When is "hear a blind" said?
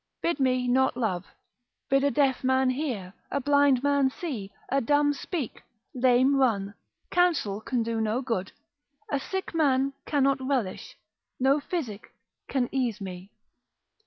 2.71-3.83